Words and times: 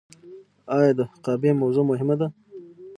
آیا 0.75 0.91
د 0.97 0.99
حقابې 1.11 1.51
موضوع 1.61 1.83
مهمه 1.91 2.15
ده؟ 2.19 2.27